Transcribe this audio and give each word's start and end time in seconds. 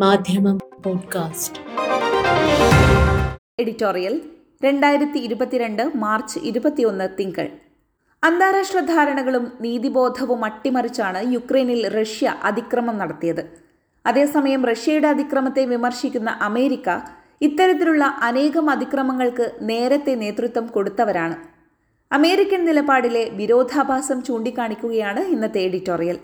മാധ്യമം 0.00 0.58
podcast. 0.84 1.58
Editorial 3.58 4.20
രണ്ടായിരത്തി 4.64 5.18
ഇരുപത്തിരണ്ട് 5.18 5.96
മാർച്ച് 5.96 6.38
ഇരുപത്തിയൊന്ന് 6.38 7.08
തിങ്കൾ. 7.20 7.48
അന്താരാഷ്ട്ര 8.24 8.80
ധാരണകളും 8.80 9.52
നീതിബോധവും 9.60 10.44
അട്ടിമറിച്ചാണ് 10.44 11.32
യുക്രൈനിൽ 11.32 11.88
റഷ്യ 11.88 12.34
അതിക്രമം 12.42 12.98
നടത്തിയത്. 12.98 13.58
അതേസമയം 14.06 14.64
റഷ്യയുടെ 14.64 15.08
അതിക്രമത്തെ 15.08 15.64
വിമർശിക്കുന്ന 15.64 16.30
അമേരിക്ക 16.30 17.00
ഇത്തരത്തിലുള്ള 17.40 18.04
അനേകം 18.04 18.70
അതിക്രമങ്ങൾക്ക് 18.70 19.52
നേരത്തെ 19.60 20.14
നേതൃത്വം 20.14 20.66
കൊടുത്തവരാണ്. 20.66 21.36
അമേരിക്കൻ 22.12 22.64
നിലപാടിലെ 22.64 23.30
വിരോധാഭാസം 23.32 24.22
ചൂണ്ടിക്കാണിക്കുകയാണ് 24.22 25.20
ഇന്നത്തെ 25.20 25.60
എഡിറ്റോറിയൽ. 25.60 26.18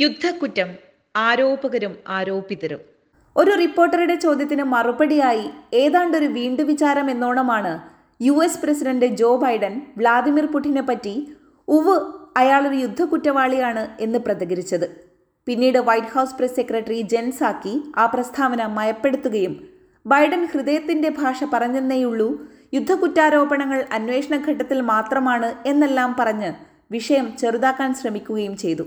യുദ്ധക്കുറ്റം 0.00 0.74
ആരോപകരും 1.16 1.96
ആരോപിതരും. 2.08 2.95
ഒരു 3.40 3.52
റിപ്പോർട്ടറുടെ 3.60 4.14
ചോദ്യത്തിന് 4.14 4.64
മറുപടിയായി 4.64 5.46
ഏതാണ്ടൊരു 5.74 6.28
വീണ്ടുവിചാരം 6.36 7.10
എന്നോണമാണ് 7.10 7.72
U 8.20 8.34
S 8.44 8.60
president 8.62 9.06
Joe 9.20 9.30
Biden 9.36 9.74
Vladimir 9.98 10.46
പുടിനെ 10.46 10.80
പറ്റി 10.80 11.14
ഉവ് 11.68 11.96
അയാളൊരു 12.36 12.74
യുദ്ധക്കുറ്റവാളിയാണ് 12.74 13.84
എന്ന് 14.00 14.18
പ്രതികരിച്ചത്. 14.18 14.86
പിന്നീട് 15.46 15.78
White 15.78 16.12
House 16.14 16.34
press 16.38 16.56
secretary 16.56 17.00
Jen Psaki 17.12 17.74
ആ 17.96 18.06
പ്രസ്താവന 18.06 18.62
മയപ്പെടുത്തുകയും 18.78 19.54
ബൈഡൻ 20.06 20.42
ഹൃദയത്തിന്റെ 20.44 21.10
ഭാഷ 21.20 21.44
പറഞ്ഞെന്നേയുള്ളൂ 21.52 22.28
യുദ്ധക്കുറ്റാരോപണങ്ങൾ 22.74 23.80
അന്വേഷണ 23.92 24.36
ഘട്ടത്തിൽ 24.48 24.80
മാത്രമാണ് 24.92 25.48
എന്നെല്ലാം 25.68 26.16
പറഞ്ഞ് 26.20 26.50
വിഷയം 26.90 27.26
ചെറുതാക്കാൻ 27.40 27.90
ശ്രമിക്കുകയും 27.94 28.54
ചെയ്തു. 28.56 28.84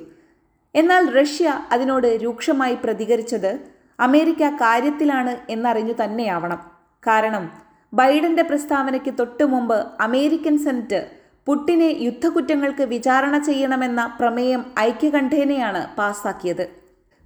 എന്നാൽ 0.75 1.03
റഷ്യ 1.17 1.47
അതിനോട് 1.71 2.07
രൂക്ഷമായി 2.23 2.75
പ്രതികരിച്ചത് 2.83 3.51
അമേരിക്ക 3.99 4.49
കാര്യത്തിലാണ് 4.49 5.37
എന്നറിഞ്ഞു 5.49 5.93
തന്നെയാവണം. 6.03 6.59
കാരണം 7.07 7.45
ബൈഡന്റെ 7.93 8.43
പ്രസ്താവനയ്ക്ക് 8.43 9.13
തൊട്ടു 9.19 9.43
മുമ്പ് 9.43 9.77
അമേരിക്കൻ 10.01 10.57
സെനറ്റ് 10.57 10.99
പുട്ടിനെ 11.47 11.87
യുദ്ധക്കുറ്റങ്ങൾക്ക് 12.07 12.83
വിചാരണ 12.83 13.37
ചെയ്യണമെന്ന 13.37 14.01
പ്രമേയം 14.19 14.65
ഐക്യകണ്ഠേനയാണ് 14.79 15.81
പാസാക്കിയത്. 15.97 16.65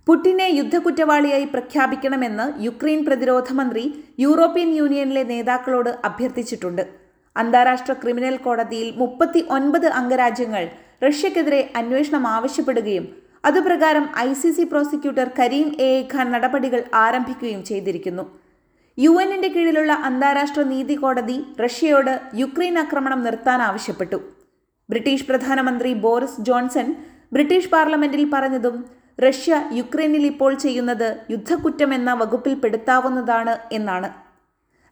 പുട്ടിനെ 0.07 0.47
യുദ്ധക്കുറ്റവാളിയായി 0.59 1.45
പ്രഖ്യാപിക്കണമെന്ന് 1.45 2.45
യുക്രൈൻ 2.63 3.05
പ്രതിരോധ 3.05 3.53
മന്ത്രി 3.53 3.83
യൂറോപ്യൻ 4.19 4.69
യൂണിയനിലെ 4.75 5.23
നേതാക്കളോട് 5.23 5.91
അഭ്യർത്ഥിച്ചിട്ടുണ്ട്. 6.05 6.83
അന്താരാഷ്ട്ര 7.35 7.93
ക്രിമിനൽ 7.93 8.37
കോടതിയിൽ 8.37 8.89
മുപ്പത്തി 8.97 9.41
ഒൻപത് 9.49 9.87
അംഗരാജ്യങ്ങൾ 9.99 10.63
റഷ്യക്കെതിരെ 11.03 11.61
അന്വേഷണം 11.75 12.27
ആവശ്യപ്പെടുകയും 12.27 13.05
അതുപ്രകാരം 13.47 14.05
I 14.27 14.29
C 14.41 14.49
C 14.57 14.63
prosecutor 14.71 15.27
Karim 15.39 15.67
A 15.87 15.89
Khan 16.11 16.27
നടപടികൾ 16.33 16.81
ആരംഭിക്കുകയും 17.05 17.61
ചെയ്തിരിക്കുന്നു. 17.69 18.23
യു 18.97 19.11
എന്നിന്റെ 19.23 19.49
കീഴിലുള്ള 19.55 19.93
അന്താരാഷ്ട്ര 20.07 20.61
നീതി 20.71 20.95
കോടതി 21.01 21.37
റഷ്യയോട് 21.63 22.13
യുക്രൈൻ 22.41 22.75
ആക്രമണം 22.83 23.19
നിർത്താൻ 23.25 23.61
ആവശ്യപ്പെട്ടു. 23.69 24.19
ബ്രിട്ടീഷ് 24.89 25.27
പ്രധാനമന്ത്രി 25.29 25.91
ബോറിസ് 26.05 26.41
ജോൺസൺ 26.49 26.87
ബ്രിട്ടീഷ് 27.35 27.71
പാർലമെന്റിൽ 27.75 28.23
പറഞ്ഞതും 28.35 28.77
റഷ്യ 29.25 29.53
യുക്രൈനിൽ 29.79 30.23
ഇപ്പോൾ 30.31 30.51
ചെയ്യുന്നത് 30.65 31.07
യുദ്ധക്കുറ്റമെന്ന 31.33 32.11
വകുപ്പിൽ 32.21 32.53
പെടുത്താവുന്നതാണ് 32.63 33.53
എന്നാണ്. 33.77 34.09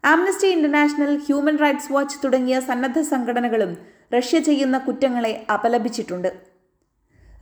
Amnesty 0.04 0.48
International 0.56 1.12
Human 1.26 1.56
Rights 1.64 1.92
Watch 1.94 2.22
തുടങ്ങിയ 2.24 2.56
സന്നദ്ധ 2.70 3.00
സംഘടനകളും 3.12 3.74
റഷ്യ 4.16 4.38
ചെയ്യുന്ന 4.48 4.76
കുറ്റങ്ങളെ 4.86 5.34
അപലപിച്ചിട്ടുണ്ട്. 5.56 6.30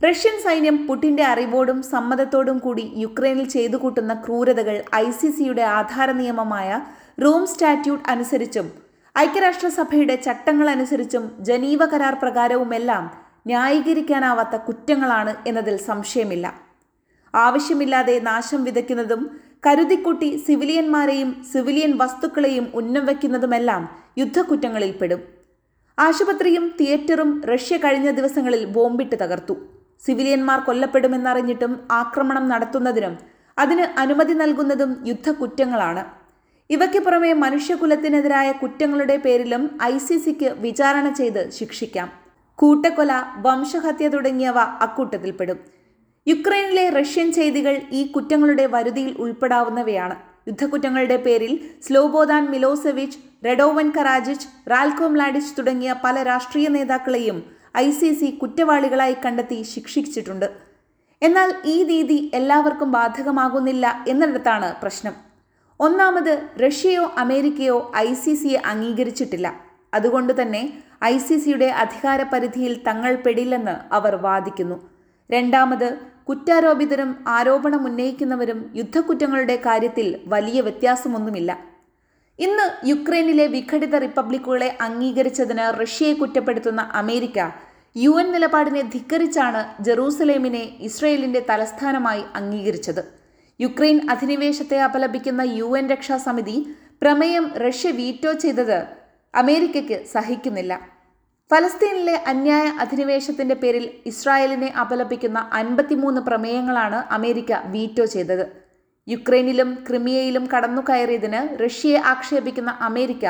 റഷ്യൻ 0.05 0.35
സൈന്യം 0.43 0.87
പുടിന്റെ 0.87 1.23
അറിവോടും 1.23 1.81
സമ്മതത്തോടും 1.83 2.57
കൂടി 2.57 2.91
യുക്രൈനിൽ 2.95 3.47
ചെയ്തു 3.47 3.77
കൂട്ടുന്ന 3.77 4.13
ക്രൂരതകൾ 4.13 4.83
ഐ 4.95 5.11
സി 5.11 5.29
സിയുടെ 5.31 5.61
ആധാര 5.61 6.11
നിയമമായ 6.11 6.69
റോം 7.23 7.43
സ്റ്റാറ്റ്യൂട്ട് 7.47 8.09
അനുസരിച്ചും 8.09 8.67
ഐക്യരാഷ്ട്രസഭയുടെ 9.17 10.15
ചട്ടങ്ങൾ 10.15 10.69
അനുസരിച്ചും 10.69 11.23
ജനീവ 11.39 11.85
കരാർ 11.85 12.15
പ്രകാരവുമെല്ലാം 12.21 13.03
ന്യായീകരിക്കാനാവാത്ത 13.47 14.55
കുറ്റങ്ങളാണ് 14.55 15.35
എന്നതിൽ 15.47 15.77
സംശയമില്ല. 15.77 16.47
ആവശ്യമില്ലാതെ 17.33 18.19
നാശം 18.19 18.63
വിതയ്ക്കുന്നതും 18.63 19.21
കരുതിക്കുട്ടി 19.67 20.29
സിവിലിയന്മാരെയും 20.47 21.29
സിവിലിയൻ 21.51 21.91
വസ്തുക്കളെയും 21.97 22.71
ഉന്നം 22.73 23.05
വയ്ക്കുന്നതുമെല്ലാം 23.05 23.83
യുദ്ധക്കുറ്റങ്ങളിൽപ്പെടും. 24.17 25.21
ആശുപത്രിയും 25.99 26.65
തിയേറ്ററും 26.79 27.29
റഷ്യ 27.51 27.77
കഴിഞ്ഞ 27.77 28.09
ദിവസങ്ങളിൽ 28.11 28.65
ബോംബിട്ട് 28.65 29.15
തകർത്തു. 29.23 29.57
സിവിലിയന്മാർ 30.05 30.59
കൊല്ലപ്പെടുമെന്നറിഞ്ഞിട്ടും 30.59 31.73
ആക്രമണം 31.91 32.49
നടത്തുന്നതിനും 32.49 33.17
അതിന് 33.57 33.99
അനുമതി 33.99 34.33
നൽകുന്നതും 34.33 34.91
യുദ്ധക്കുറ്റങ്ങളാണ്. 35.07 36.03
ഇവയ്ക്ക് 36.69 36.99
പുറമെ 36.99 37.33
മനുഷ്യകുലത്തിനെതിരായ 37.33 38.51
കുറ്റങ്ങളുടെ 38.51 39.17
പേരിലും 39.17 39.63
ഐ 39.83 39.97
സി 39.97 40.17
സിക്ക് 40.17 40.49
വിചാരണ 40.65 41.09
ചെയ്ത് 41.13 41.51
ശിക്ഷിക്കാം. 41.51 42.09
കൂട്ടക്കൊല 42.59 43.11
വംശഹത്യ 43.37 44.07
തുടങ്ങിയവ 44.07 44.59
അക്കൂട്ടത്തിൽപ്പെടും. 44.85 45.59
യുക്രൈനിലെ 46.27 46.89
റഷ്യൻ 46.89 47.31
ചെയ്തികൾ 47.31 47.81
ഈ 47.91 48.01
കുറ്റങ്ങളുടെ 48.11 48.65
വരുതിയിൽ 48.65 49.15
ഉൾപ്പെടാവുന്നവയാണ്. 49.17 50.15
യുദ്ധക്കുറ്റങ്ങളുടെ 50.47 51.17
പേരിൽ 51.17 51.53
സ്ലോബോദാൻ 51.87 52.43
മിലോസെവിച്ച് 52.51 53.19
റെഡോവൻ 53.45 53.91
കറാജിച്ച് 53.97 54.47
റാൽകോം 54.69 55.13
മ്ലാഡിച്ച് 55.13 55.57
തുടങ്ങിയ 55.57 55.95
പല 56.03 56.23
രാഷ്ട്രീയ 56.23 56.67
നേതാക്കളെയും 56.67 57.60
ഐ 57.75 57.91
സി 57.91 58.13
സി 58.13 58.29
കുറ്റവാളികളായി 58.31 59.15
കണ്ടെത്തി 59.25 59.61
ശിക്ഷിച്ചിട്ടുണ്ട്. 59.61 60.47
എന്നാൽ 61.21 61.53
ഈ 61.65 61.83
രീതി 61.83 62.31
എല്ലാവർക്കും 62.33 62.91
ബാധകമാകുന്നില്ല 62.91 64.05
എന്നിടത്താണ് 64.07 64.81
പ്രശ്നം. 64.81 65.13
ഒന്നാമത് 65.79 66.33
റഷ്യയോ 66.63 67.13
അമേരിക്കയോ 67.17 67.91
ഐ 67.97 68.13
സി 68.13 68.33
സിയെ 68.33 68.61
അംഗീകരിച്ചിട്ടില്ല. 68.65 69.47
അതുകൊണ്ട് 69.93 70.41
തന്നെ 70.41 70.61
ഐ 71.03 71.17
സി 71.17 71.37
സിയുടെ 71.37 71.69
അധികാര 71.83 72.23
പരിധിയിൽ 72.23 72.83
തങ്ങൾ 72.87 73.15
പെടില്ലെന്ന് 73.15 73.93
അവർ 73.93 74.15
വാദിക്കുന്നു. 74.15 74.77
രണ്ടാമത് 75.31 75.99
കുറ്റാരോപിതരും 76.29 77.11
ആരോപണം 77.27 77.85
ഉന്നയിക്കുന്നവരും 77.87 78.71
യുദ്ധക്കുറ്റങ്ങളുടെ 78.75 79.55
കാര്യത്തിൽ 79.65 80.07
വലിയ 80.27 80.61
വ്യത്യാസമൊന്നുമില്ല. 80.61 81.70
ഇന്ന് 82.43 82.65
യുക്രൈനിലെ 82.89 83.45
വിഘടിത 83.53 83.95
റിപ്പബ്ലിക്കുകളെ 84.03 84.67
അംഗീകരിച്ചതിന് 84.85 85.65
റഷ്യയെ 85.81 86.13
കുറ്റപ്പെടുത്തുന്ന 86.13 86.81
അമേരിക്ക 87.01 87.39
യു 88.03 88.11
എൻ 88.21 88.27
നിലപാടിനെ 88.31 88.81
ധിക്കരിച്ചാണ് 88.93 89.61
ജെറൂസലേമിനെ 89.85 90.61
ഇസ്രയേലിന്റെ 90.87 91.41
തലസ്ഥാനമായി 91.49 92.23
അംഗീകരിച്ചത്. 92.39 93.01
യുക്രൈൻ 93.59 93.97
അധിനിവേശത്തെ 94.13 94.79
അപലപിക്കുന്ന 94.87 95.41
യു 95.59 95.77
എൻ 95.79 95.87
രക്ഷാസമിതി 95.89 96.55
പ്രമേയം 97.01 97.45
റഷ്യ 97.65 97.91
വീറ്റോ 97.99 98.33
ചെയ്തത് 98.45 98.77
അമേരിക്കയ്ക്ക് 99.33 99.99
സഹിക്കുന്നില്ല. 100.13 100.73
ഫലസ്തീനിലെ 101.51 102.15
അന്യായ 102.33 102.65
അധിനിവേശത്തിന്റെ 102.85 103.55
പേരിൽ 103.61 103.85
ഇസ്രായേലിനെ 104.13 104.71
അപലപിക്കുന്ന 104.83 105.39
അൻപത്തിമൂന്ന് 105.61 106.21
പ്രമേയങ്ങളാണ് 106.21 107.01
അമേരിക്ക 107.17 107.51
വീറ്റോ 107.75 108.05
ചെയ്തത്. 108.05 108.45
യുക്രൈനിലും 109.07 109.69
ക്രിമിയയിലും 109.87 110.45
കടന്നുകയറിയതിന് 110.53 111.41
റഷ്യയെ 111.63 111.99
ആക്ഷേപിക്കുന്ന 112.13 112.71
അമേരിക്ക 112.81 113.25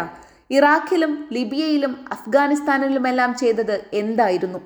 ഇറാഖിലും 0.49 1.11
ലിബിയയിലും 1.35 1.93
അഫ്ഗാനിസ്ഥാനിലുമെല്ലാം 2.11 3.31
ചെയ്തത് 3.35 3.75
എന്തായിരുന്നു? 3.93 4.59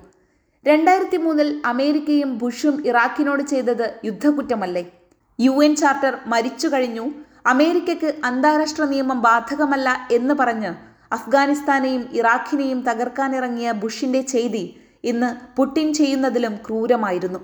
രണ്ടായിരത്തി 0.66 1.16
മൂന്നിൽ 1.16 1.48
അമേരിക്കയും 1.64 2.38
ബുഷും 2.38 2.76
ഇറാഖിനോട് 2.86 3.42
ചെയ്തത് 3.42 3.86
യുദ്ധക്കുറ്റമല്ലേ? 4.04 4.84
യു 5.38 5.52
എൻ 5.64 5.72
ചാർട്ടർ 5.76 6.14
മരിച്ചു 6.26 6.68
കഴിഞ്ഞു 6.68 7.04
അമേരിക്കയ്ക്ക് 7.52 8.10
അന്താരാഷ്ട്ര 8.24 8.84
നിയമം 8.84 9.18
ബാധകമല്ല 9.22 9.88
എന്ന് 10.10 10.34
പറഞ്ഞ് 10.34 10.70
അഫ്ഗാനിസ്ഥാനെയും 11.12 12.02
ഇറാഖിനെയും 12.12 12.80
തകർക്കാനിറങ്ങിയ 12.88 13.70
ബുഷിന്റെ 13.82 14.20
ചെയ്തി 14.32 14.64
ഇന്ന് 15.04 15.28
പുട്ടിൻ 15.56 15.88
ചെയ്യുന്നതിലും 15.94 16.54
ക്രൂരമായിരുന്നു. 16.66 17.40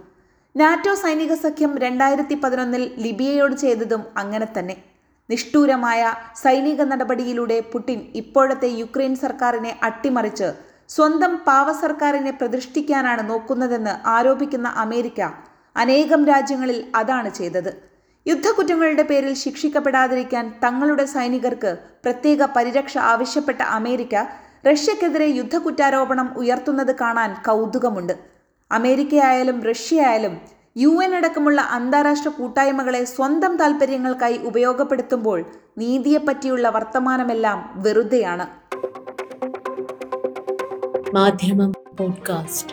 നാറ്റോ 0.60 0.92
സൈനിക 0.94 1.32
സഖ്യം 1.42 1.78
രണ്ടായിരത്തി 1.82 2.34
പതിനൊന്നിൽ 2.40 2.82
ലിബിയയോട് 3.04 3.54
ചെയ്തതും 3.62 4.02
അങ്ങനെ 4.22 4.46
തന്നെ. 4.56 4.74
നിഷ്ഠൂരമായ 5.28 6.00
സൈനിക 6.42 6.82
നടപടിയിലൂടെ 6.90 7.56
പുടിൻ 7.72 8.00
ഇപ്പോഴത്തെ 8.20 8.68
യുക്രൈൻ 8.80 9.14
സർക്കാരിനെ 9.22 9.72
അട്ടിമറിച്ച് 9.88 10.48
സ്വന്തം 10.94 11.32
പാവ 11.46 11.72
സർക്കാരിനെ 11.82 12.32
പ്രതിഷ്ഠിക്കാനാണ് 12.40 13.22
നോക്കുന്നതെന്ന് 13.30 13.94
ആരോപിക്കുന്ന 14.14 14.68
അമേരിക്ക 14.84 15.20
അനേകം 15.76 16.22
രാജ്യങ്ങളിൽ 16.30 16.78
അതാണ് 17.00 17.30
ചെയ്തത്. 17.38 17.72
യുദ്ധക്കുറ്റങ്ങളുടെ 18.26 19.04
പേരിൽ 19.10 19.34
ശിക്ഷിക്കപ്പെടാതിരിക്കാൻ 19.44 20.44
തങ്ങളുടെ 20.64 21.06
സൈനികർക്ക് 21.14 21.72
പ്രത്യേക 22.04 22.44
പരിരക്ഷ 22.56 22.94
ആവശ്യപ്പെട്ട 23.12 23.60
അമേരിക്ക 23.78 24.14
റഷ്യക്കെതിരെ 24.68 25.28
യുദ്ധക്കുറ്റാരോപണം 25.38 26.28
ഉയർത്തുന്നത് 26.42 26.92
കാണാൻ 27.00 27.30
കൗതുകമുണ്ട്. 27.48 28.14
അമേരിക്കയായാലും 28.72 29.62
റഷ്യ 29.62 30.02
ആയാലും 30.02 30.38
യു 30.76 30.88
എൻ 31.04 31.14
അടക്കമുള്ള 31.14 31.60
അന്താരാഷ്ട്ര 31.60 32.28
കൂട്ടായ്മകളെ 32.28 33.04
സ്വന്തം 33.04 33.56
താൽപ്പര്യങ്ങൾക്കായി 33.56 34.38
ഉപയോഗപ്പെടുത്തുമ്പോൾ 34.38 35.44
നീതിയെപ്പറ്റിയുള്ള 35.78 36.68
വർത്തമാനമെല്ലാം 36.68 37.70
വെറുതെയാണ്. 37.74 38.46
മാധ്യമം 41.14 41.72
പോഡ്കാസ്റ്റ്. 41.96 42.72